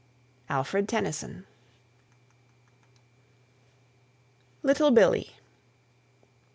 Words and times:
ALFRED 0.49 0.89
TENNYSON. 0.89 1.45
LITTLE 4.63 4.89
BILLEE. 4.89 5.35